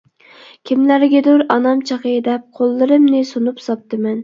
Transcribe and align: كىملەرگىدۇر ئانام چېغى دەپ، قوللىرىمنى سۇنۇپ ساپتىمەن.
كىملەرگىدۇر 0.69 1.43
ئانام 1.57 1.85
چېغى 1.91 2.15
دەپ، 2.29 2.49
قوللىرىمنى 2.61 3.23
سۇنۇپ 3.35 3.65
ساپتىمەن. 3.71 4.19